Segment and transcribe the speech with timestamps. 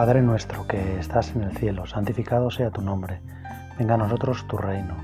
[0.00, 3.20] Padre nuestro que estás en el cielo, santificado sea tu nombre.
[3.78, 4.94] Venga a nosotros tu reino.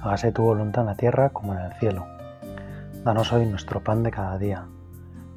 [0.00, 2.06] Hágase tu voluntad en la tierra como en el cielo.
[3.04, 4.64] Danos hoy nuestro pan de cada día.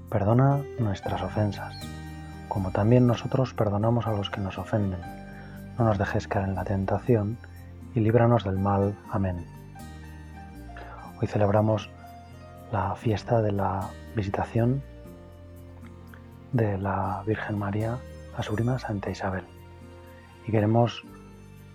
[0.10, 1.76] Perdona nuestras ofensas,
[2.48, 5.02] como también nosotros perdonamos a los que nos ofenden.
[5.78, 7.38] No nos dejes caer en la tentación
[7.94, 8.96] y líbranos del mal.
[9.12, 9.46] Amén.
[11.20, 11.90] Hoy celebramos
[12.72, 14.82] la fiesta de la visitación
[16.54, 17.98] de la Virgen María
[18.36, 19.46] a su prima Santa Isabel
[20.46, 21.04] y queremos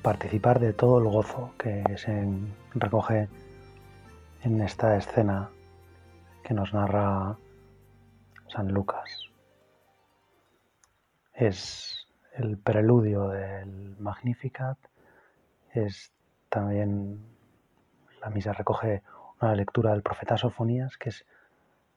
[0.02, 2.26] participar de todo el gozo que se
[2.74, 3.28] recoge
[4.42, 5.50] en esta escena
[6.42, 7.36] que nos narra
[8.48, 9.30] San Lucas.
[11.34, 14.78] Es el preludio del Magnificat,
[15.72, 16.12] es
[16.48, 17.20] también
[18.20, 19.02] la misa recoge
[19.40, 21.24] una lectura del profeta Sofonías que es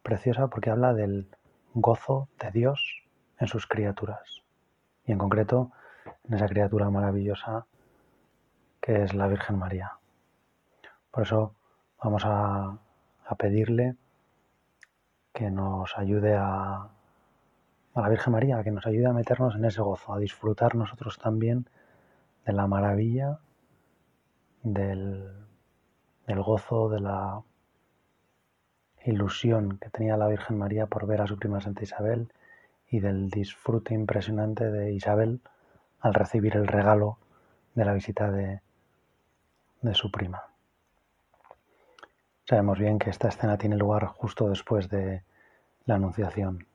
[0.03, 1.27] preciosa porque habla del
[1.73, 3.03] gozo de Dios
[3.39, 4.40] en sus criaturas
[5.05, 5.71] y en concreto
[6.23, 7.65] en esa criatura maravillosa
[8.79, 9.93] que es la Virgen María.
[11.11, 11.55] Por eso
[12.03, 12.77] vamos a,
[13.37, 13.95] pedirle
[15.31, 16.89] que nos ayude a,
[17.93, 21.17] a la Virgen María, que nos ayude a meternos en ese gozo, a disfrutar nosotros
[21.17, 21.69] también
[22.45, 23.39] de la maravilla,
[24.63, 25.31] del,
[26.27, 27.41] del gozo, de la
[29.05, 32.31] ilusión que tenía la Virgen María por ver a su prima Santa Isabel
[32.91, 35.41] y del disfrute impresionante de Isabel
[36.01, 37.17] al recibir el regalo
[37.73, 38.61] de la visita de,
[39.81, 40.43] de su prima.
[42.45, 45.23] Sabemos bien que esta escena tiene lugar justo después de
[45.85, 46.67] la Anunciación.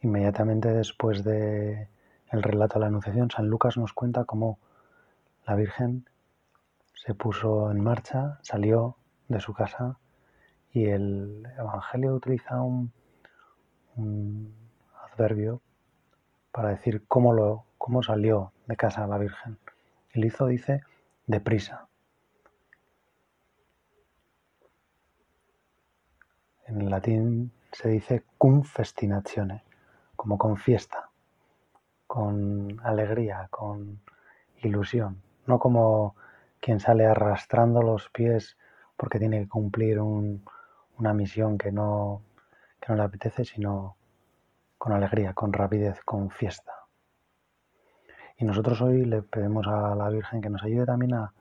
[0.00, 1.88] Inmediatamente después de
[2.30, 4.58] el relato de la Anunciación, San Lucas nos cuenta cómo
[5.46, 6.08] la Virgen
[6.94, 8.96] se puso en marcha, salió
[9.28, 9.98] de su casa
[10.72, 12.92] y el Evangelio utiliza un,
[15.18, 15.60] adverbio
[16.52, 19.58] para decir cómo, lo, cómo salió de casa la Virgen.
[20.12, 20.82] El hizo, dice,
[21.26, 21.88] deprisa.
[26.66, 29.64] En latín se dice cum festinatione,
[30.16, 31.10] como con fiesta,
[32.06, 34.00] con alegría, con
[34.62, 36.14] ilusión, no como
[36.60, 38.56] quien sale arrastrando los pies
[38.96, 40.44] porque tiene que cumplir un,
[40.98, 42.22] una misión que no,
[42.80, 43.97] que no le apetece, sino
[44.78, 46.72] con alegría, con rapidez, con fiesta.
[48.36, 51.34] Y nosotros hoy le pedimos a la Virgen que nos ayude también a,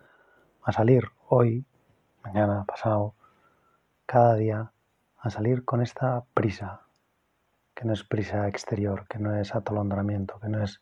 [0.64, 1.64] a salir hoy,
[2.24, 3.14] mañana, pasado,
[4.06, 4.72] cada día,
[5.20, 6.81] a salir con esta prisa,
[7.75, 10.81] que no es prisa exterior, que no es atolondramiento, que no es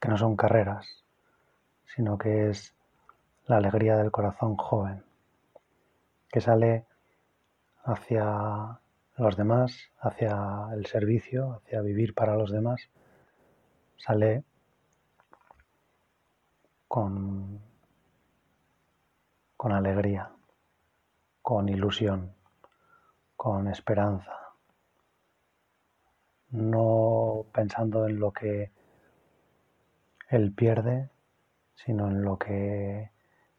[0.00, 1.04] que no son carreras,
[1.86, 2.74] sino que es
[3.46, 5.02] la alegría del corazón joven,
[6.28, 6.86] que sale
[7.84, 8.78] hacia
[9.16, 12.90] los demás, hacia el servicio, hacia vivir para los demás,
[13.96, 14.44] sale
[16.86, 17.60] con,
[19.56, 20.30] con alegría,
[21.40, 22.34] con ilusión,
[23.36, 24.36] con esperanza,
[26.50, 28.70] no pensando en lo que
[30.28, 31.10] él pierde,
[31.74, 33.10] sino en lo que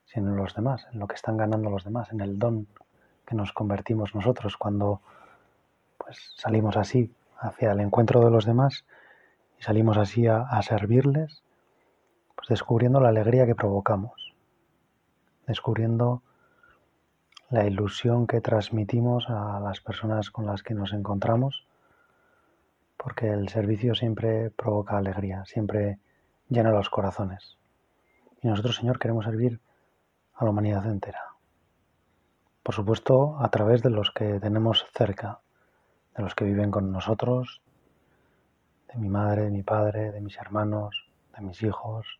[0.05, 2.67] sino en los demás, en lo que están ganando los demás, en el don
[3.25, 4.55] que nos convertimos nosotros.
[4.55, 5.01] Cuando
[6.07, 8.85] pues salimos así hacia el encuentro de los demás
[9.59, 11.43] y salimos así a, a servirles,
[12.33, 14.33] pues descubriendo la alegría que provocamos,
[15.47, 16.23] descubriendo
[17.49, 21.67] la ilusión que transmitimos a las personas con las que nos encontramos,
[22.95, 25.99] porque el servicio siempre provoca alegría, siempre
[26.47, 27.57] llena los corazones.
[28.41, 29.59] Y nosotros, Señor, queremos servir
[30.35, 31.33] a la humanidad entera.
[32.63, 35.41] Por supuesto, a través de los que tenemos cerca,
[36.17, 37.61] de los que viven con nosotros,
[38.91, 41.07] de mi madre, de mi padre, de mis hermanos,
[41.37, 42.19] de mis hijos,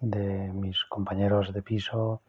[0.00, 2.20] de mis compañeros de piso,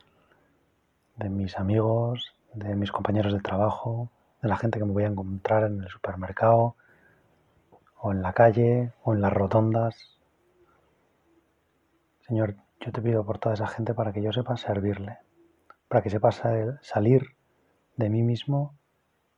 [1.18, 4.10] de mis amigos, de mis compañeros de trabajo,
[4.42, 6.76] de la gente que me voy a encontrar en el supermercado,
[8.02, 10.20] o en la calle, o en las rotondas.
[12.22, 15.18] Señor, yo te pido por toda esa gente para que yo sepa servirle
[15.90, 16.32] para que sepa
[16.82, 17.36] salir
[17.98, 18.78] de mí mismo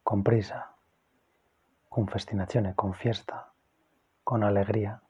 [0.03, 0.70] con prisa,
[1.91, 3.51] con festinaciones, con fiesta,
[4.23, 5.01] con alegría.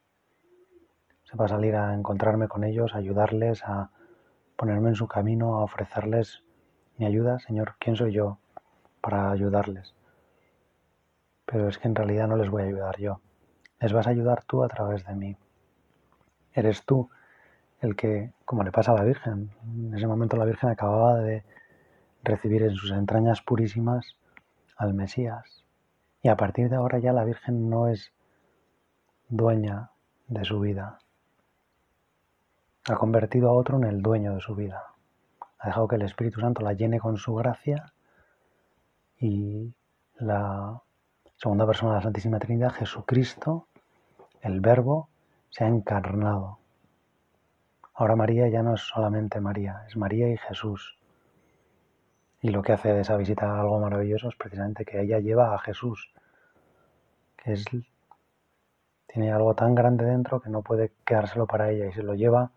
[1.25, 3.91] Sepa salir a encontrarme con ellos, a ayudarles, a
[4.55, 6.43] ponerme en su camino, a ofrecerles
[6.97, 7.37] mi ayuda.
[7.37, 8.39] Señor, ¿quién soy yo
[8.99, 9.93] para ayudarles?
[11.45, 13.21] Pero es que en realidad no les voy a ayudar yo.
[13.79, 15.37] Les vas a ayudar tú a través de mí.
[16.51, 17.11] Eres tú
[17.79, 21.45] el que, como le pasa a la Virgen, en ese momento la Virgen acababa de
[22.23, 24.17] recibir en sus entrañas purísimas
[24.77, 25.60] al Mesías.
[26.21, 28.13] Y a partir de ahora ya la Virgen no es
[29.27, 29.91] dueña
[30.27, 30.99] de su vida.
[32.87, 34.93] Ha convertido a otro en el dueño de su vida.
[35.59, 37.93] Ha dejado que el Espíritu Santo la llene con su gracia
[39.19, 39.73] y
[40.15, 40.81] la
[41.37, 43.67] segunda persona de la Santísima Trinidad, Jesucristo,
[44.41, 45.09] el Verbo,
[45.49, 46.59] se ha encarnado.
[47.93, 50.97] Ahora María ya no es solamente María, es María y Jesús.
[52.41, 55.59] Y lo que hace de esa visita algo maravilloso es precisamente que ella lleva a
[55.59, 56.11] Jesús,
[57.37, 57.65] que es,
[59.05, 62.51] tiene algo tan grande dentro que no puede quedárselo para ella y se lo lleva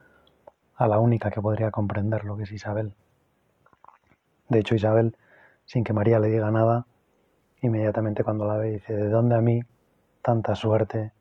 [0.76, 2.94] a la única que podría comprenderlo, que es Isabel.
[4.48, 5.16] De hecho, Isabel,
[5.66, 6.86] sin que María le diga nada,
[7.60, 9.60] inmediatamente cuando la ve dice, ¿de dónde a mí
[10.22, 11.12] tanta suerte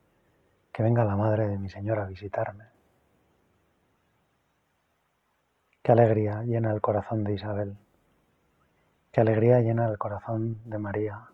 [0.72, 2.64] que venga la madre de mi Señor a visitarme?
[5.82, 7.76] Qué alegría llena el corazón de Isabel.
[9.14, 11.28] Qué alegría llena el corazón de María.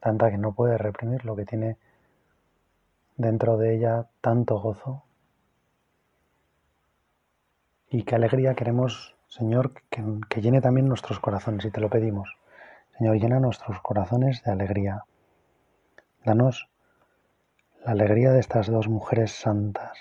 [0.00, 1.76] Tanta que no puede reprimir lo que tiene
[3.18, 5.04] dentro de ella tanto gozo.
[7.90, 12.38] Y qué alegría queremos, Señor, que, que llene también nuestros corazones y te lo pedimos.
[12.96, 15.04] Señor, llena nuestros corazones de alegría.
[16.24, 16.70] Danos
[17.84, 19.98] la alegría de estas dos mujeres santas,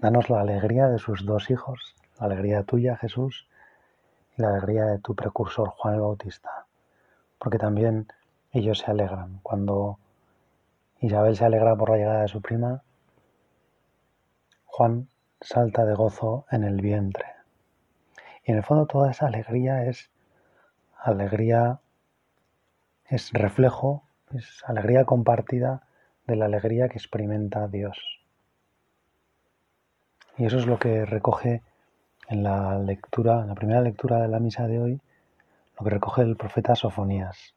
[0.00, 3.46] Danos la alegría de sus dos hijos, la alegría tuya, Jesús,
[4.36, 6.66] y la alegría de tu precursor, Juan el Bautista,
[7.38, 8.08] porque también
[8.52, 9.40] ellos se alegran.
[9.42, 9.98] Cuando
[11.00, 12.82] Isabel se alegra por la llegada de su prima,
[14.66, 15.08] Juan
[15.40, 17.26] salta de gozo en el vientre.
[18.44, 20.10] Y en el fondo toda esa alegría es
[20.98, 21.80] alegría,
[23.06, 24.04] es reflejo,
[24.34, 25.82] es alegría compartida
[26.26, 27.98] de la alegría que experimenta Dios.
[30.38, 31.62] Y eso es lo que recoge
[32.32, 35.00] en la lectura, en la primera lectura de la misa de hoy,
[35.78, 37.54] lo que recoge el profeta Sofonías,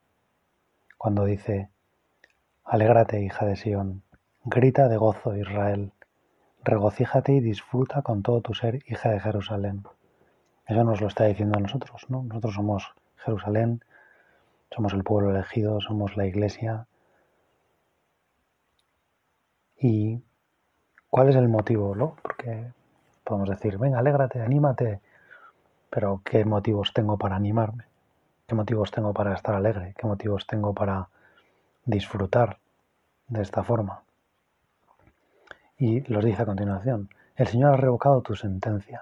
[0.97, 1.69] cuando dice,
[2.65, 4.03] Alégrate, hija de Sión,
[4.43, 5.93] grita de gozo, Israel,
[6.63, 9.83] regocíjate y disfruta con todo tu ser, hija de Jerusalén.
[10.67, 12.23] Eso nos lo está diciendo a nosotros, ¿no?
[12.23, 13.81] Nosotros somos Jerusalén,
[14.71, 16.87] somos el pueblo elegido, somos la iglesia.
[19.77, 20.21] Y
[21.15, 21.95] ¿Cuál es el motivo?
[21.95, 22.17] ¿no?
[22.21, 22.73] Porque
[23.25, 25.01] podemos decir, venga, alégrate, anímate,
[25.89, 27.85] pero ¿qué motivos tengo para animarme?
[28.47, 29.95] ¿Qué motivos tengo para estar alegre?
[29.97, 31.09] ¿Qué motivos tengo para
[31.85, 32.59] disfrutar
[33.27, 34.03] de esta forma?
[35.77, 39.01] Y los dice a continuación, el Señor ha revocado tu sentencia,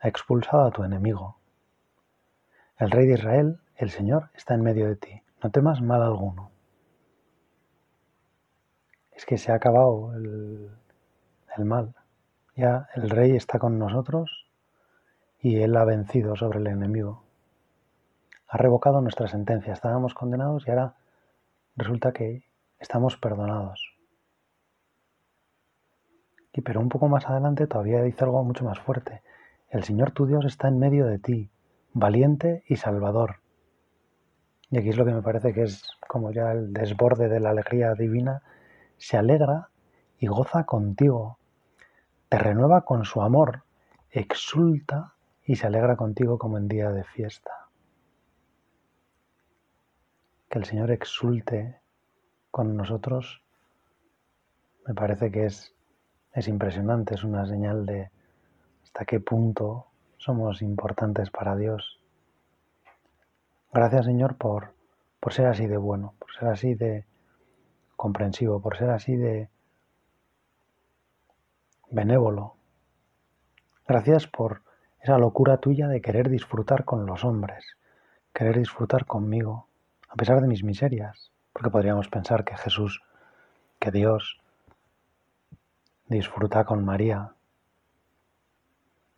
[0.00, 1.38] ha expulsado a tu enemigo.
[2.78, 6.50] El Rey de Israel, el Señor, está en medio de ti, no temas mal alguno.
[9.12, 10.70] Es que se ha acabado el,
[11.56, 11.94] el mal.
[12.56, 14.46] Ya el rey está con nosotros
[15.40, 17.22] y él ha vencido sobre el enemigo.
[18.48, 19.74] Ha revocado nuestra sentencia.
[19.74, 20.94] Estábamos condenados y ahora
[21.76, 22.44] resulta que
[22.78, 23.94] estamos perdonados.
[26.54, 29.22] Y pero un poco más adelante todavía dice algo mucho más fuerte.
[29.68, 31.50] El Señor tu Dios está en medio de ti,
[31.92, 33.40] valiente y salvador.
[34.70, 37.50] Y aquí es lo que me parece que es como ya el desborde de la
[37.50, 38.40] alegría divina.
[38.96, 39.68] Se alegra
[40.18, 41.38] y goza contigo
[42.28, 43.62] te renueva con su amor,
[44.10, 47.68] exulta y se alegra contigo como en día de fiesta.
[50.48, 51.80] Que el Señor exulte
[52.50, 53.42] con nosotros
[54.86, 55.74] me parece que es,
[56.32, 58.10] es impresionante, es una señal de
[58.84, 59.86] hasta qué punto
[60.16, 62.00] somos importantes para Dios.
[63.72, 64.74] Gracias Señor por,
[65.18, 67.04] por ser así de bueno, por ser así de
[67.96, 69.48] comprensivo, por ser así de,
[71.90, 72.56] benévolo.
[73.86, 74.62] Gracias por
[75.00, 77.76] esa locura tuya de querer disfrutar con los hombres,
[78.34, 79.68] querer disfrutar conmigo,
[80.08, 83.02] a pesar de mis miserias, porque podríamos pensar que Jesús,
[83.78, 84.40] que Dios,
[86.08, 87.32] disfruta con María.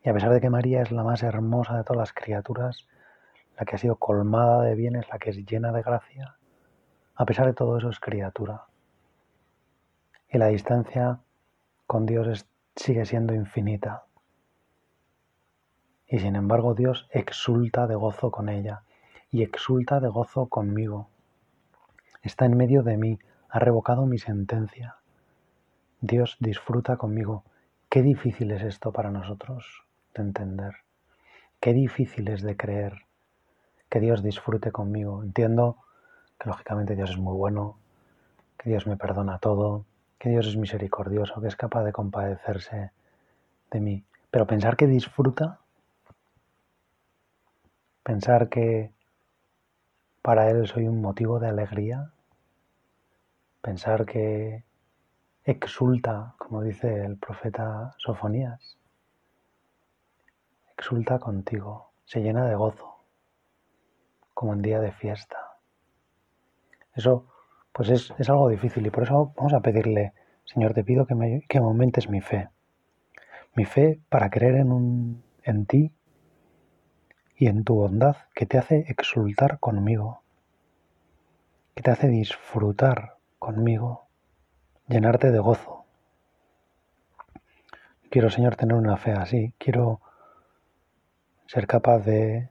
[0.02, 2.86] Y a pesar de que María es la más hermosa de todas las criaturas,
[3.58, 6.36] la que ha sido colmada de bienes, la que es llena de gracia,
[7.14, 8.66] a pesar de todo eso es criatura.
[10.30, 11.20] Y la distancia
[11.86, 12.46] con Dios es
[12.78, 14.04] sigue siendo infinita.
[16.06, 18.82] Y sin embargo Dios exulta de gozo con ella
[19.30, 21.08] y exulta de gozo conmigo.
[22.22, 23.18] Está en medio de mí,
[23.50, 24.96] ha revocado mi sentencia.
[26.00, 27.44] Dios disfruta conmigo.
[27.88, 30.76] Qué difícil es esto para nosotros de entender.
[31.60, 33.06] Qué difícil es de creer
[33.88, 35.22] que Dios disfrute conmigo.
[35.24, 35.78] Entiendo
[36.38, 37.78] que lógicamente Dios es muy bueno,
[38.56, 39.84] que Dios me perdona todo,
[40.18, 42.90] que Dios es misericordioso, que es capaz de compadecerse
[43.70, 44.04] de mí.
[44.30, 45.60] Pero pensar que disfruta,
[48.02, 48.90] pensar que
[50.22, 52.10] para Él soy un motivo de alegría,
[53.62, 54.64] pensar que
[55.44, 58.76] exulta, como dice el profeta Sofonías,
[60.76, 62.96] exulta contigo, se llena de gozo,
[64.34, 65.56] como en día de fiesta.
[66.94, 67.24] Eso
[67.78, 70.12] pues es, es algo difícil y por eso vamos a pedirle,
[70.44, 72.48] Señor, te pido que, me, que aumentes mi fe.
[73.54, 75.92] Mi fe para creer en, un, en ti
[77.36, 80.24] y en tu bondad que te hace exultar conmigo,
[81.76, 84.08] que te hace disfrutar conmigo,
[84.88, 85.84] llenarte de gozo.
[88.10, 89.54] Quiero, Señor, tener una fe así.
[89.56, 90.00] Quiero
[91.46, 92.48] ser capaz de,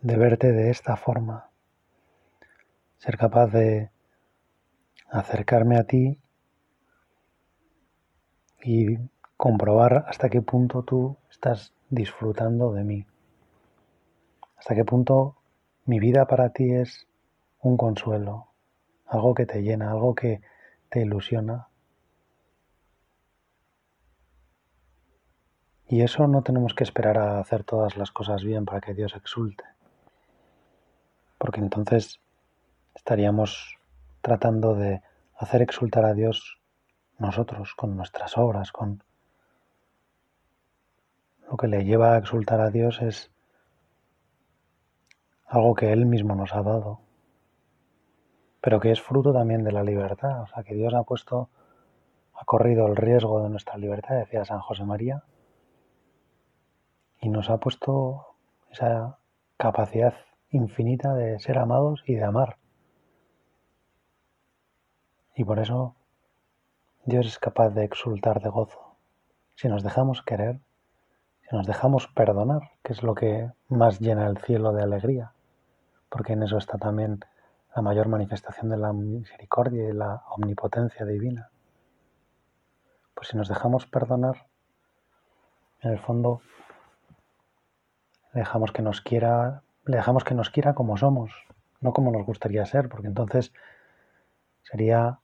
[0.00, 1.47] de verte de esta forma.
[2.98, 3.90] Ser capaz de
[5.10, 6.18] acercarme a ti
[8.62, 8.98] y
[9.36, 13.06] comprobar hasta qué punto tú estás disfrutando de mí.
[14.56, 15.36] ¿Hasta qué punto
[15.86, 17.06] mi vida para ti es
[17.60, 18.48] un consuelo,
[19.06, 20.40] algo que te llena, algo que
[20.88, 21.68] te ilusiona?
[25.86, 29.14] Y eso no tenemos que esperar a hacer todas las cosas bien para que Dios
[29.16, 29.64] exulte,
[31.38, 32.20] porque entonces
[32.98, 33.78] estaríamos
[34.20, 35.02] tratando de
[35.36, 36.58] hacer exultar a Dios
[37.18, 39.02] nosotros con nuestras obras, con
[41.48, 43.30] lo que le lleva a exultar a Dios es
[45.46, 47.00] algo que Él mismo nos ha dado,
[48.60, 51.48] pero que es fruto también de la libertad, o sea, que Dios ha puesto,
[52.34, 55.22] ha corrido el riesgo de nuestra libertad, decía San José María,
[57.20, 58.34] y nos ha puesto
[58.70, 59.18] esa
[59.56, 60.14] capacidad
[60.50, 62.58] infinita de ser amados y de amar.
[65.38, 65.94] Y por eso
[67.06, 68.96] Dios es capaz de exultar de gozo.
[69.54, 70.60] Si nos dejamos querer,
[71.48, 75.32] si nos dejamos perdonar, que es lo que más llena el cielo de alegría
[76.08, 77.20] porque en eso está también
[77.74, 81.50] la mayor manifestación de la misericordia y la omnipotencia divina.
[83.14, 84.46] Pues si nos dejamos perdonar,
[85.80, 86.40] en el fondo
[88.32, 91.32] dejamos que nos quiera, le dejamos que nos quiera como somos,
[91.80, 93.52] no como nos gustaría ser, porque entonces
[94.62, 95.18] sería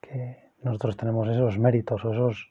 [0.00, 2.50] que nosotros tenemos esos méritos o esos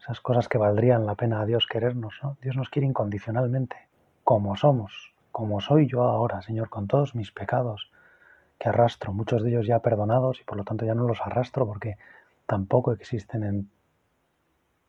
[0.00, 2.36] esas cosas que valdrían la pena a Dios querernos, ¿no?
[2.40, 3.76] Dios nos quiere incondicionalmente,
[4.24, 7.90] como somos, como soy yo ahora, Señor, con todos mis pecados
[8.58, 11.66] que arrastro, muchos de ellos ya perdonados y por lo tanto ya no los arrastro
[11.66, 11.96] porque
[12.46, 13.70] tampoco existen en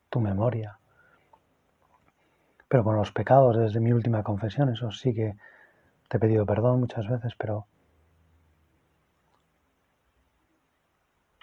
[0.09, 0.77] tu memoria.
[2.67, 5.35] Pero con los pecados desde mi última confesión, eso sí que
[6.07, 7.65] te he pedido perdón muchas veces, pero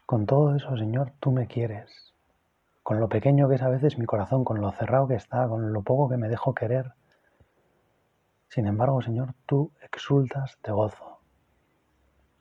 [0.09, 2.15] con todo eso, Señor, tú me quieres.
[2.83, 5.71] Con lo pequeño que es a veces mi corazón, con lo cerrado que está, con
[5.71, 6.93] lo poco que me dejo querer.
[8.49, 11.21] Sin embargo, Señor, tú exultas de gozo.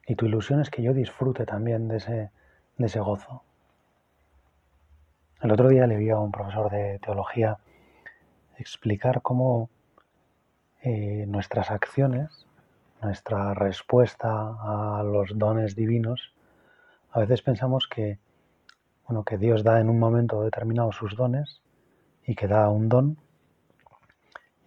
[0.08, 2.32] Y tu ilusión es que yo disfrute también de ese,
[2.78, 3.44] de ese gozo.
[5.42, 7.58] El otro día le vi a un profesor de teología
[8.58, 9.70] explicar cómo
[10.84, 12.48] eh, nuestras acciones,
[13.02, 16.32] nuestra respuesta a los dones divinos,
[17.18, 18.20] a veces pensamos que,
[19.08, 21.64] bueno, que Dios da en un momento determinado sus dones
[22.24, 23.18] y que da un don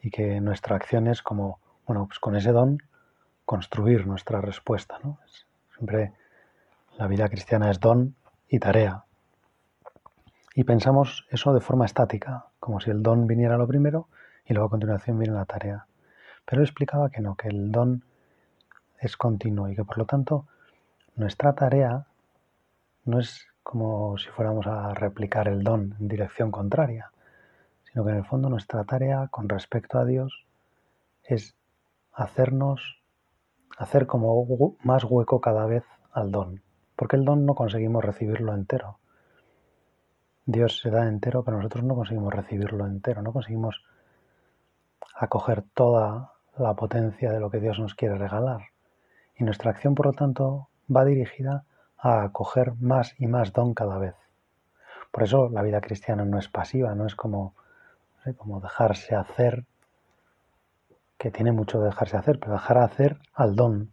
[0.02, 2.78] y que nuestra acción es como, bueno, pues con ese don
[3.44, 4.98] construir nuestra respuesta.
[5.04, 5.20] ¿no?
[5.76, 6.12] Siempre
[6.98, 8.16] la vida cristiana es don
[8.48, 9.04] y tarea.
[10.56, 14.08] Y pensamos eso de forma estática, como si el don viniera lo primero
[14.44, 15.86] y luego a continuación viene la tarea.
[16.46, 18.02] Pero explicaba que no, que el don
[18.98, 20.48] es continuo y que por lo tanto
[21.14, 22.06] nuestra tarea
[23.04, 27.10] no es como si fuéramos a replicar el don en dirección contraria,
[27.84, 30.46] sino que en el fondo nuestra tarea con respecto a Dios
[31.24, 31.54] es
[32.12, 33.00] hacernos,
[33.78, 36.62] hacer como más hueco cada vez al don,
[36.96, 38.98] porque el don no conseguimos recibirlo entero.
[40.46, 43.84] Dios se da entero, pero nosotros no conseguimos recibirlo entero, no conseguimos
[45.14, 48.62] acoger toda la potencia de lo que Dios nos quiere regalar.
[49.36, 51.64] Y nuestra acción, por lo tanto, va dirigida
[52.00, 54.14] a acoger más y más don cada vez.
[55.10, 57.54] Por eso la vida cristiana no es pasiva, no es como
[58.36, 59.64] como dejarse hacer,
[61.18, 63.92] que tiene mucho de dejarse hacer, pero dejar hacer al don,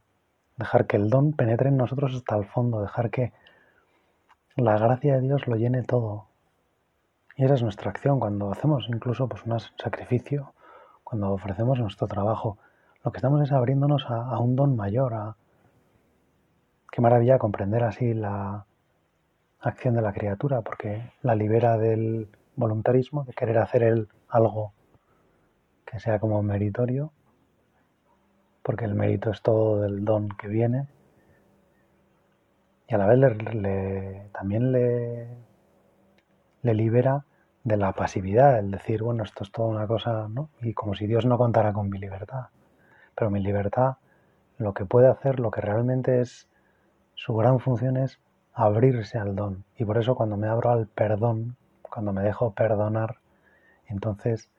[0.57, 3.33] dejar que el don penetre en nosotros hasta el fondo, dejar que
[4.55, 6.27] la gracia de Dios lo llene todo.
[7.35, 10.53] Y esa es nuestra acción cuando hacemos incluso pues, un sacrificio,
[11.03, 12.57] cuando ofrecemos nuestro trabajo.
[13.03, 15.35] Lo que estamos es abriéndonos a, a un don mayor, a
[16.91, 18.65] qué maravilla comprender así la
[19.59, 24.73] acción de la criatura, porque la libera del voluntarismo, de querer hacer él algo
[25.85, 27.11] que sea como meritorio,
[28.63, 30.87] porque el mérito es todo del don que viene,
[32.89, 33.19] y a la vez
[34.31, 35.27] también le,
[36.61, 37.25] le libera
[37.63, 40.49] de la pasividad, el decir, bueno, esto es toda una cosa, ¿no?
[40.61, 42.45] Y como si Dios no contara con mi libertad.
[43.13, 43.97] Pero mi libertad,
[44.57, 46.47] lo que puede hacer, lo que realmente es
[47.17, 48.19] su gran función es
[48.53, 49.65] abrirse al don.
[49.75, 53.17] Y por eso cuando me abro al perdón, cuando me dejo perdonar,
[53.87, 54.49] entonces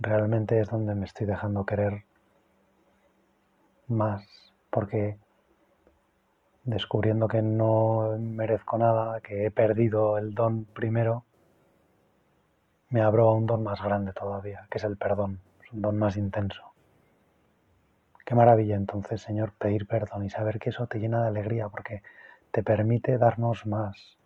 [0.00, 2.04] realmente es donde me estoy dejando querer
[3.88, 4.26] más,
[4.70, 5.18] porque
[6.64, 11.24] descubriendo que no merezco nada, que he perdido el don primero,
[12.88, 15.98] me abro a un don más grande todavía, que es el perdón, es un don
[15.98, 16.71] más intenso.
[18.24, 22.02] Qué maravilla entonces, Señor, pedir perdón y saber que eso te llena de alegría porque
[22.52, 24.16] te permite darnos más,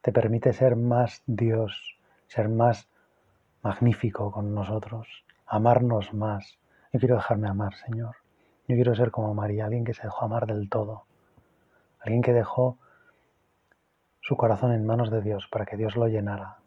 [0.00, 2.88] te permite ser más Dios, ser más
[3.62, 6.58] magnífico con nosotros, amarnos más.
[6.92, 8.16] Yo quiero dejarme amar, Señor.
[8.68, 11.04] Yo quiero ser como María, alguien que se dejó amar del todo,
[12.00, 12.78] alguien que dejó
[14.20, 16.58] su corazón en manos de Dios para que Dios lo llenara.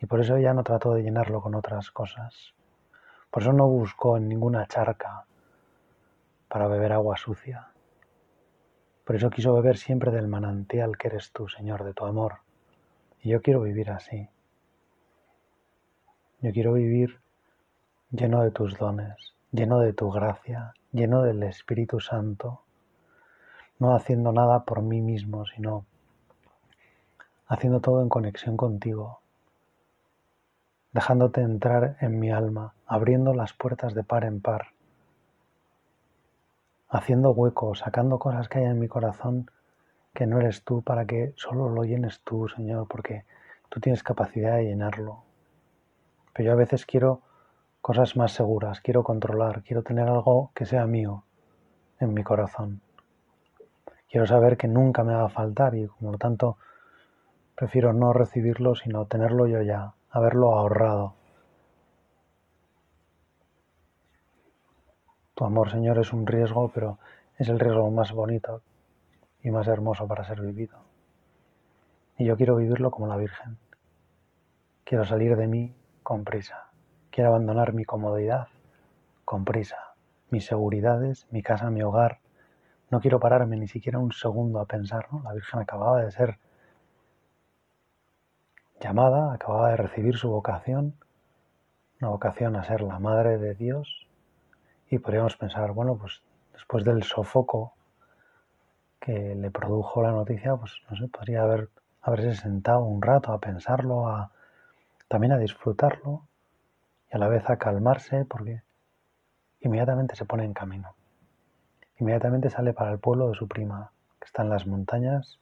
[0.00, 2.54] Y por eso ella no trató de llenarlo con otras cosas.
[3.30, 5.24] Por eso no buscó en ninguna charca
[6.54, 7.66] para beber agua sucia.
[9.04, 12.42] Por eso quiso beber siempre del manantial que eres tú, Señor, de tu amor.
[13.20, 14.28] Y yo quiero vivir así.
[16.42, 17.18] Yo quiero vivir
[18.12, 22.62] lleno de tus dones, lleno de tu gracia, lleno del Espíritu Santo,
[23.80, 25.86] no haciendo nada por mí mismo, sino
[27.48, 29.18] haciendo todo en conexión contigo,
[30.92, 34.68] dejándote entrar en mi alma, abriendo las puertas de par en par,
[36.94, 39.50] haciendo huecos, sacando cosas que hay en mi corazón
[40.14, 43.24] que no eres tú para que solo lo llenes tú, Señor, porque
[43.68, 45.24] tú tienes capacidad de llenarlo.
[46.32, 47.20] Pero yo a veces quiero
[47.80, 51.24] cosas más seguras, quiero controlar, quiero tener algo que sea mío
[51.98, 52.80] en mi corazón.
[54.08, 56.58] Quiero saber que nunca me va a faltar y por lo tanto
[57.56, 61.14] prefiero no recibirlo sino tenerlo yo ya, haberlo ahorrado.
[65.34, 66.98] Tu amor, Señor, es un riesgo, pero
[67.38, 68.62] es el riesgo más bonito
[69.42, 70.78] y más hermoso para ser vivido.
[72.16, 73.58] Y yo quiero vivirlo como la Virgen.
[74.84, 76.70] Quiero salir de mí con prisa.
[77.10, 78.46] Quiero abandonar mi comodidad
[79.24, 79.94] con prisa,
[80.30, 82.20] mis seguridades, mi casa, mi hogar.
[82.90, 85.08] No quiero pararme ni siquiera un segundo a pensar.
[85.24, 86.38] La Virgen acababa de ser
[88.80, 90.94] llamada, acababa de recibir su vocación,
[92.00, 94.03] una vocación a ser la Madre de Dios.
[94.90, 97.74] Y podríamos pensar, bueno, pues después del sofoco
[99.00, 101.68] que le produjo la noticia, pues no sé, podría haber,
[102.00, 104.30] haberse sentado un rato a pensarlo, a,
[105.08, 106.22] también a disfrutarlo
[107.12, 108.62] y a la vez a calmarse porque
[109.60, 110.94] inmediatamente se pone en camino.
[111.98, 115.38] Inmediatamente sale para el pueblo de su prima, que está en las montañas,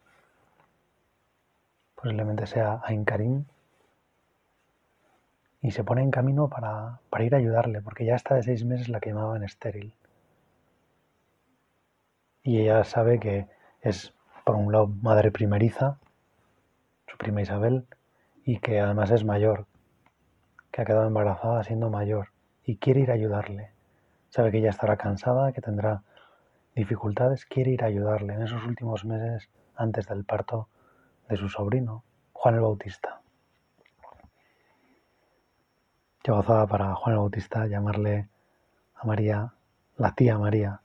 [1.95, 3.45] posiblemente sea Ain Karim,
[5.63, 8.65] y se pone en camino para, para, ir a ayudarle, porque ya está de seis
[8.65, 9.95] meses la que llamaban estéril.
[12.43, 13.47] Y ella sabe que
[13.81, 14.13] es,
[14.45, 15.99] por un lado, madre primeriza,
[17.07, 17.87] su prima Isabel,
[18.45, 19.67] y que además es mayor,
[20.73, 22.29] que ha quedado embarazada siendo mayor
[22.65, 23.71] y quiere ir a ayudarle.
[24.31, 26.03] Sabe que ella estará cansada, que tendrá
[26.75, 30.69] dificultades, quiere ir a ayudarle en esos últimos meses antes del parto
[31.29, 33.22] de su sobrino, Juan el Bautista.
[36.23, 38.29] Qué gozada para Juan el Bautista llamarle
[38.95, 39.53] a María
[39.97, 40.81] la tía María,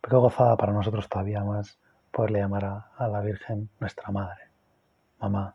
[0.00, 1.78] pero qué gozada para nosotros todavía más
[2.10, 4.48] poderle llamar a, a la Virgen nuestra Madre,
[5.20, 5.54] mamá.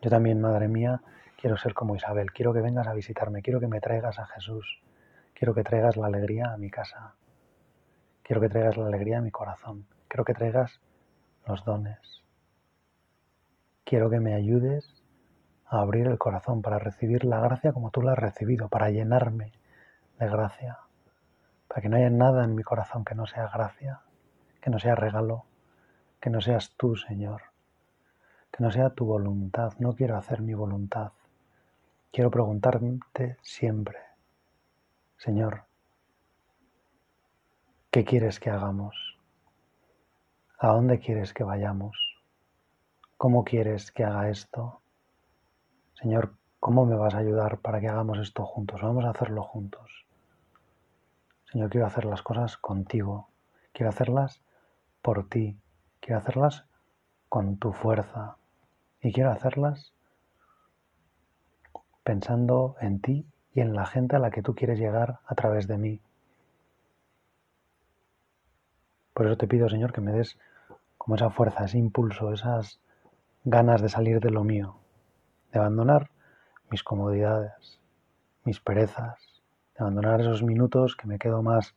[0.00, 1.02] Yo también, Madre mía,
[1.40, 4.80] quiero ser como Isabel, quiero que vengas a visitarme, quiero que me traigas a Jesús,
[5.34, 7.16] quiero que traigas la alegría a mi casa,
[8.22, 10.80] quiero que traigas la alegría a mi corazón, quiero que traigas
[11.48, 12.22] los dones,
[13.84, 14.93] quiero que me ayudes
[15.66, 19.52] a abrir el corazón para recibir la gracia como tú la has recibido, para llenarme
[20.18, 20.78] de gracia,
[21.68, 24.00] para que no haya nada en mi corazón que no sea gracia,
[24.60, 25.44] que no sea regalo,
[26.20, 27.54] que no seas tú, Señor
[28.54, 31.10] que no sea tu voluntad, no quiero hacer mi voluntad.
[32.12, 33.98] Quiero preguntarte siempre,
[35.16, 35.64] Señor,
[37.90, 39.18] ¿qué quieres que hagamos?
[40.60, 41.98] ¿A dónde quieres que vayamos?
[43.16, 44.80] ¿Cómo quieres que haga esto?
[45.94, 48.82] Señor, ¿cómo me vas a ayudar para que hagamos esto juntos?
[48.82, 50.06] Vamos a hacerlo juntos.
[51.50, 53.28] Señor, quiero hacer las cosas contigo.
[53.72, 54.42] Quiero hacerlas
[55.02, 55.58] por ti.
[56.00, 56.64] Quiero hacerlas
[57.34, 58.36] con tu fuerza,
[59.00, 59.92] y quiero hacerlas
[62.04, 65.66] pensando en ti y en la gente a la que tú quieres llegar a través
[65.66, 66.00] de mí.
[69.12, 70.38] Por eso te pido, Señor, que me des
[70.96, 72.80] como esa fuerza, ese impulso, esas
[73.44, 74.76] ganas de salir de lo mío,
[75.54, 76.10] de abandonar
[76.68, 77.80] mis comodidades,
[78.44, 79.20] mis perezas,
[79.74, 81.76] de abandonar esos minutos que me quedo más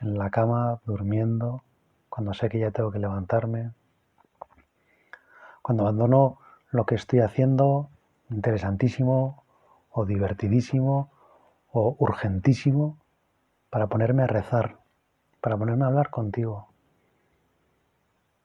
[0.00, 1.62] en la cama durmiendo,
[2.10, 3.72] cuando sé que ya tengo que levantarme,
[5.62, 6.38] cuando abandono
[6.70, 7.88] lo que estoy haciendo
[8.30, 9.42] interesantísimo
[9.90, 11.10] o divertidísimo
[11.72, 12.98] o urgentísimo
[13.70, 14.80] para ponerme a rezar,
[15.40, 16.68] para ponerme a hablar contigo.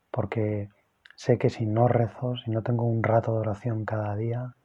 [0.10, 0.70] Porque
[1.16, 4.56] sé que si no rezo, si no tengo un rato de oración cada día,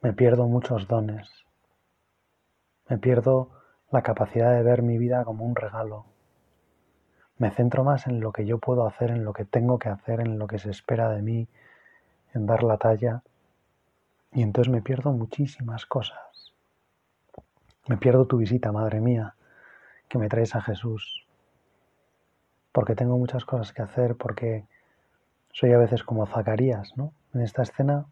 [0.00, 1.28] me pierdo muchos dones.
[2.88, 3.50] Me pierdo
[3.90, 6.06] la capacidad de ver mi vida como un regalo.
[7.36, 10.20] Me centro más en lo que yo puedo hacer, en lo que tengo que hacer,
[10.20, 11.48] en lo que se espera de mí,
[12.34, 13.22] en dar la talla.
[14.32, 16.52] Y entonces me pierdo muchísimas cosas.
[17.86, 19.34] Me pierdo tu visita, Madre mía,
[20.08, 21.26] que me traes a Jesús.
[22.72, 24.66] Porque tengo muchas cosas que hacer, porque
[25.58, 27.12] soy a veces como Zacarías, ¿no?
[27.34, 28.06] En esta escena,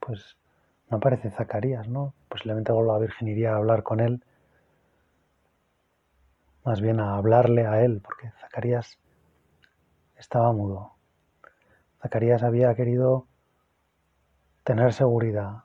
[0.00, 0.36] pues
[0.90, 2.14] no aparece Zacarías, ¿no?
[2.28, 4.24] Posiblemente la Virgen iría a hablar con él,
[6.64, 8.98] más bien a hablarle a él, porque Zacarías
[10.16, 10.94] estaba mudo.
[12.02, 13.28] Zacarías había querido
[14.64, 15.62] tener seguridad.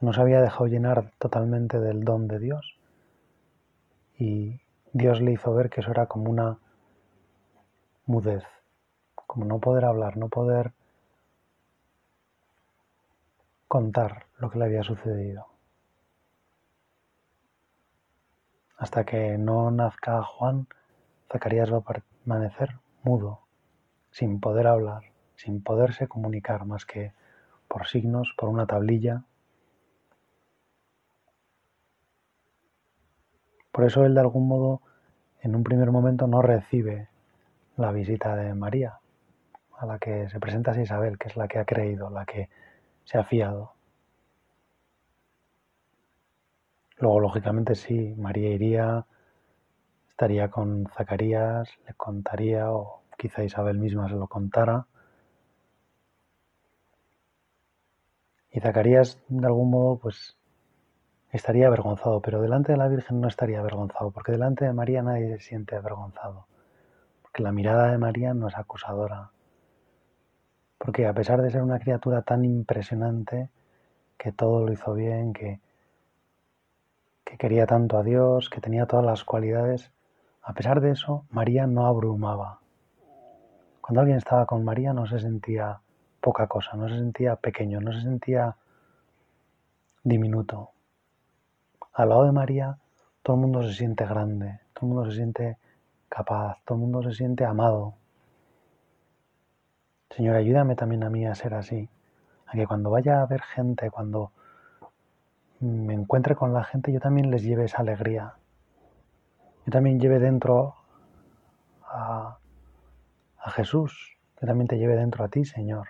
[0.00, 2.78] No se había dejado llenar totalmente del don de Dios.
[4.16, 4.60] Y
[4.92, 6.58] Dios le hizo ver que eso era como una
[8.06, 8.44] mudez,
[9.30, 10.72] como no poder hablar, no poder
[13.68, 15.46] contar lo que le había sucedido.
[18.76, 20.66] Hasta que no nazca Juan,
[21.30, 23.42] Zacarías va a permanecer mudo,
[24.10, 27.12] sin poder hablar, sin poderse comunicar más que
[27.68, 29.22] por signos, por una tablilla.
[33.70, 34.80] Por eso él de algún modo
[35.40, 37.06] en un primer momento no recibe
[37.76, 38.99] la visita de María,
[39.80, 42.50] a la que se presenta a Isabel, que es la que ha creído, la que
[43.04, 43.72] se ha fiado.
[46.98, 49.06] Luego, lógicamente, sí, María iría,
[50.10, 54.86] estaría con Zacarías, le contaría, o quizá Isabel misma se lo contara.
[58.52, 60.36] Y Zacarías, de algún modo, pues
[61.32, 65.38] estaría avergonzado, pero delante de la Virgen no estaría avergonzado, porque delante de María nadie
[65.38, 66.46] se siente avergonzado,
[67.22, 69.30] porque la mirada de María no es acusadora,
[70.80, 73.50] porque a pesar de ser una criatura tan impresionante,
[74.16, 75.60] que todo lo hizo bien, que,
[77.22, 79.92] que quería tanto a Dios, que tenía todas las cualidades,
[80.42, 82.60] a pesar de eso, María no abrumaba.
[83.82, 85.80] Cuando alguien estaba con María no se sentía
[86.18, 88.56] poca cosa, no se sentía pequeño, no se sentía
[90.02, 90.70] diminuto.
[91.92, 92.78] Al lado de María
[93.22, 95.58] todo el mundo se siente grande, todo el mundo se siente
[96.08, 97.96] capaz, todo el mundo se siente amado.
[100.10, 101.88] Señor, ayúdame también a mí a ser así,
[102.46, 104.32] a que cuando vaya a ver gente, cuando
[105.60, 108.34] me encuentre con la gente, yo también les lleve esa alegría.
[109.66, 110.74] Yo también lleve dentro
[111.84, 112.38] a,
[113.38, 115.88] a Jesús, que también te lleve dentro a ti, Señor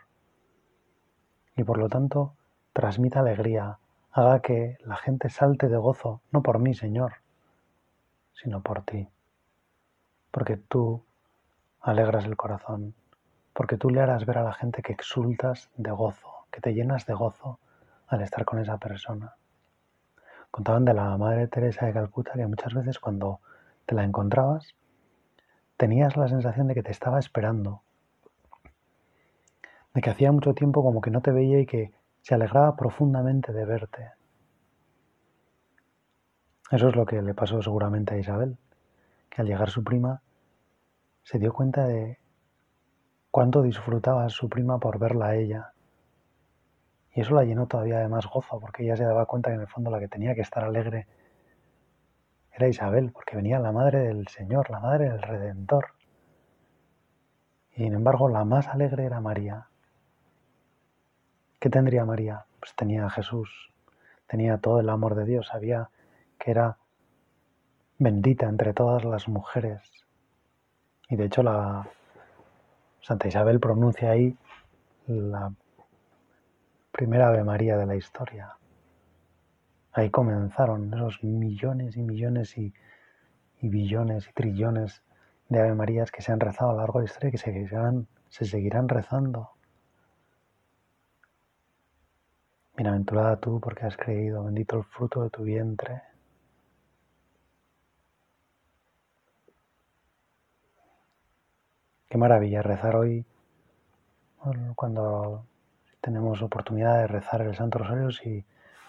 [1.60, 2.34] y por lo tanto
[2.72, 3.78] transmita alegría,
[4.12, 7.16] haga que la gente salte de gozo, no por mí, Señor,
[8.32, 9.08] sino por ti.
[10.30, 11.04] Porque tú
[11.80, 12.94] alegras el corazón,
[13.52, 17.06] porque tú le harás ver a la gente que exultas de gozo, que te llenas
[17.06, 17.58] de gozo
[18.08, 19.34] al estar con esa persona.
[20.50, 23.40] Contaban de la Madre Teresa de Calcuta que muchas veces cuando
[23.86, 24.74] te la encontrabas
[25.76, 27.82] tenías la sensación de que te estaba esperando,
[29.94, 33.52] de que hacía mucho tiempo como que no te veía y que se alegraba profundamente
[33.52, 34.10] de verte.
[36.70, 38.56] Eso es lo que le pasó seguramente a Isabel,
[39.28, 40.22] que al llegar su prima
[41.22, 42.19] se dio cuenta de
[43.30, 45.72] cuánto disfrutaba su prima por verla a ella.
[47.12, 49.62] Y eso la llenó todavía de más gozo, porque ella se daba cuenta que en
[49.62, 51.06] el fondo la que tenía que estar alegre
[52.52, 55.94] era Isabel, porque venía la madre del Señor, la madre del Redentor.
[57.72, 59.70] Y sin embargo, la más alegre era María,
[61.60, 62.46] ¿Qué tendría María?
[62.58, 63.70] Pues tenía a Jesús,
[64.26, 65.90] tenía todo el amor de Dios, sabía
[66.38, 66.78] que era
[67.98, 69.82] bendita entre todas las mujeres.
[71.10, 71.86] Y de hecho la
[73.02, 74.36] Santa Isabel pronuncia ahí
[75.06, 75.52] la
[76.92, 78.56] primera Ave María de la historia.
[79.92, 82.72] Ahí comenzaron esos millones y millones y,
[83.60, 85.02] billones y trillones
[85.48, 88.06] de Ave Marías que se han rezado a lo largo de la historia y que
[88.28, 89.50] se seguirán rezando.
[92.76, 96.02] Bienaventurada tú porque has creído, bendito el fruto de tu vientre.
[102.10, 103.24] Qué maravilla rezar hoy
[104.74, 105.46] cuando
[106.00, 108.44] tenemos oportunidad de rezar el Santo Rosario si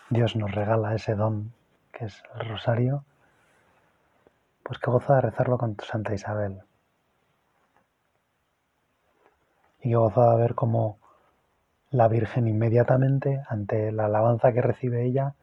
[0.09, 1.53] Dios nos regala ese don
[1.91, 3.05] que es el rosario,
[4.63, 6.63] pues qué goza de rezarlo con Santa Isabel.
[9.81, 10.97] Y qué goza de ver cómo
[11.91, 15.35] la Virgen inmediatamente, ante la alabanza que recibe ella,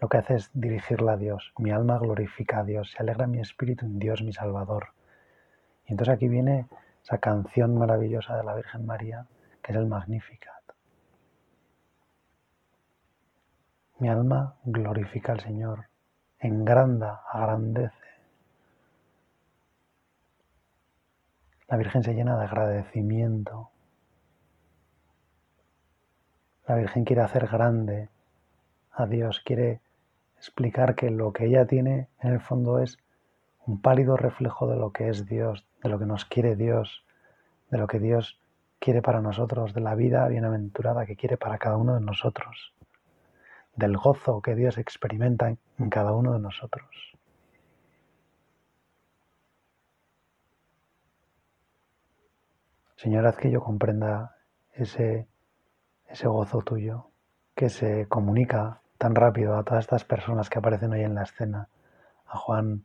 [0.00, 1.52] lo que hace es dirigirla a Dios.
[1.58, 4.94] Mi alma glorifica a Dios, se alegra mi espíritu en Dios mi Salvador.
[5.86, 6.64] Y entonces aquí viene
[7.02, 9.26] esa canción maravillosa de la Virgen María,
[9.62, 10.62] que es el Magnificat.
[13.98, 15.86] Mi alma glorifica al Señor,
[16.38, 17.96] engranda, agrandece.
[21.68, 23.70] La Virgen se llena de agradecimiento.
[26.66, 28.08] La Virgen quiere hacer grande
[28.92, 29.80] a Dios, quiere
[30.36, 32.98] explicar que lo que ella tiene en el fondo es
[33.66, 37.04] un pálido reflejo de lo que es Dios, de lo que nos quiere Dios,
[37.70, 38.40] de lo que Dios
[38.78, 42.74] quiere para nosotros, de la vida bienaventurada que quiere para cada uno de nosotros,
[43.76, 47.12] del gozo que Dios experimenta en cada uno de nosotros.
[52.96, 54.36] Señor, haz que yo comprenda
[54.74, 55.26] ese,
[56.06, 57.10] ese gozo tuyo
[57.54, 61.68] que se comunica tan rápido a todas estas personas que aparecen hoy en la escena,
[62.26, 62.84] a Juan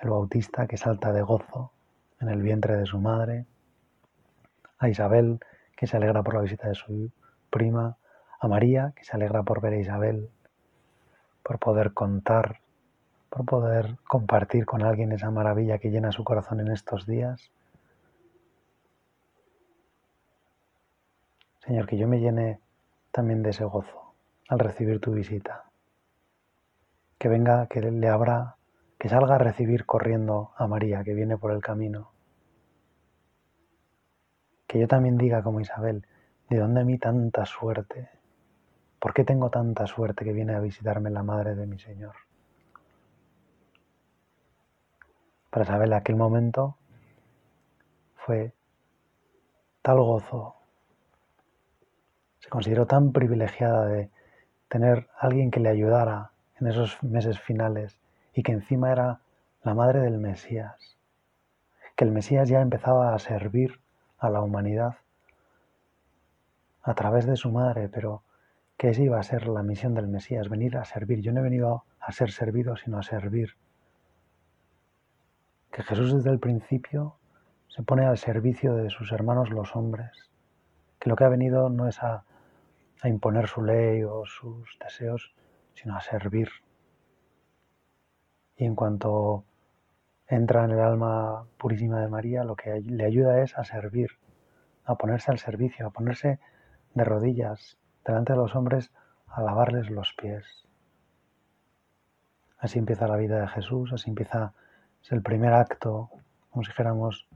[0.00, 1.72] el Bautista que salta de gozo
[2.20, 3.46] en el vientre de su madre,
[4.78, 5.40] a Isabel
[5.76, 7.10] que se alegra por la visita de su
[7.50, 7.96] prima,
[8.40, 10.30] a María que se alegra por ver a Isabel,
[11.42, 12.60] por poder contar,
[13.28, 17.52] por poder compartir con alguien esa maravilla que llena su corazón en estos días.
[21.58, 22.60] Señor, que yo me llene
[23.10, 24.14] también de ese gozo
[24.48, 25.64] al recibir tu visita.
[27.18, 28.56] Que venga, que le abra
[29.00, 32.12] que salga a recibir corriendo a María que viene por el camino.
[34.66, 36.06] Que yo también diga como Isabel,
[36.50, 38.10] ¿de dónde a mí tanta suerte?
[38.98, 42.14] ¿Por qué tengo tanta suerte que viene a visitarme la madre de mi Señor?
[45.48, 46.76] Para Isabel aquel momento
[48.16, 48.52] fue
[49.80, 50.56] tal gozo,
[52.38, 54.10] se consideró tan privilegiada de
[54.68, 57.99] tener alguien que le ayudara en esos meses finales
[58.34, 59.20] y que encima era
[59.62, 60.96] la madre del Mesías,
[61.96, 63.80] que el Mesías ya empezaba a servir
[64.18, 64.96] a la humanidad
[66.82, 68.22] a través de su madre, pero
[68.76, 71.20] que esa iba a ser la misión del Mesías, venir a servir.
[71.20, 73.56] Yo no he venido a ser servido, sino a servir.
[75.70, 77.16] Que Jesús desde el principio
[77.68, 80.30] se pone al servicio de sus hermanos los hombres,
[80.98, 82.24] que lo que ha venido no es a,
[83.02, 85.34] a imponer su ley o sus deseos,
[85.74, 86.48] sino a servir,
[88.60, 89.44] y en cuanto
[90.28, 94.10] entra en el alma purísima de María, lo que le ayuda es a servir,
[94.84, 96.38] a ponerse al servicio, a ponerse
[96.92, 98.92] de rodillas delante de los hombres
[99.28, 100.44] a lavarles los pies.
[102.58, 104.52] Así empieza la vida de Jesús, así empieza,
[105.02, 106.10] es el primer acto,
[106.50, 107.28] como si dijéramos,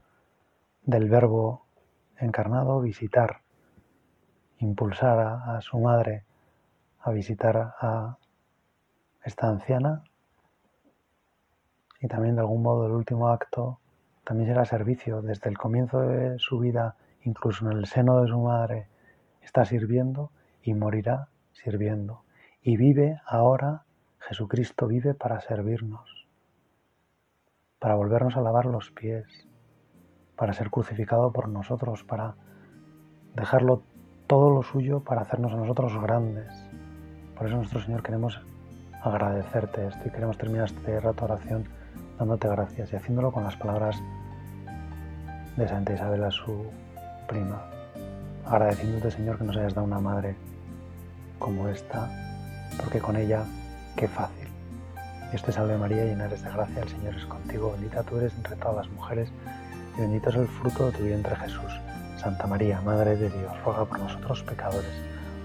[0.83, 1.65] del verbo
[2.19, 3.41] encarnado, visitar,
[4.59, 6.23] impulsar a, a su madre
[6.99, 8.17] a visitar a
[9.23, 10.03] esta anciana
[12.05, 13.79] y también de algún modo el último acto
[14.23, 15.23] también será servicio.
[15.23, 18.87] Desde el comienzo de su vida, incluso en el seno de su madre,
[19.41, 20.29] está sirviendo
[20.61, 22.21] y morirá sirviendo.
[22.61, 23.85] Y vive ahora,
[24.19, 26.27] Jesucristo vive para servirnos,
[27.79, 29.25] para volvernos a lavar los pies,
[30.35, 32.35] para ser crucificado por nosotros, para
[33.33, 33.81] dejarlo
[34.27, 36.53] todo lo suyo para hacernos a nosotros grandes.
[37.35, 38.39] Por eso nuestro Señor queremos
[39.01, 41.67] agradecerte esto y queremos terminar este rato oración
[42.17, 44.01] dándote gracias y haciéndolo con las palabras
[45.57, 46.65] de Santa Isabel a su
[47.27, 47.61] prima,
[48.45, 50.35] agradeciéndote Señor que nos hayas dado una madre
[51.39, 52.09] como esta,
[52.77, 53.43] porque con ella
[53.95, 54.47] qué fácil.
[55.31, 58.33] Dios te salve María, llena eres de gracia, el Señor es contigo, bendita tú eres
[58.35, 59.29] entre todas las mujeres
[59.97, 61.79] y bendito es el fruto de tu vientre Jesús.
[62.17, 64.91] Santa María, Madre de Dios, ruega por nosotros pecadores,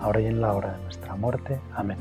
[0.00, 1.60] ahora y en la hora de nuestra muerte.
[1.74, 1.98] Amén.